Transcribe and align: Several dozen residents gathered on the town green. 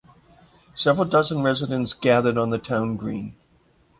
Several 0.73 1.05
dozen 1.05 1.43
residents 1.43 1.93
gathered 1.93 2.35
on 2.35 2.49
the 2.49 2.57
town 2.57 2.97
green. 2.97 3.35